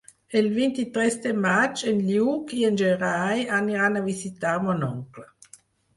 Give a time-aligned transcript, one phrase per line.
[0.39, 5.29] El vint-i-tres de maig en Lluc i en Gerai aniran a visitar mon oncle.